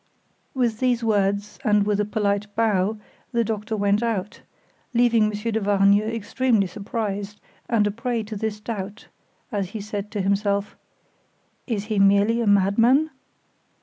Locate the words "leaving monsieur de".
4.95-5.59